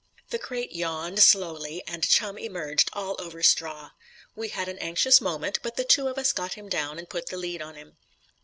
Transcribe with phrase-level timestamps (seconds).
[0.31, 3.91] The crate yawned slowly, and Chum emerged all over straw.
[4.35, 7.27] We had an anxious moment, but the two of us got him down and put
[7.27, 7.97] the lead on him.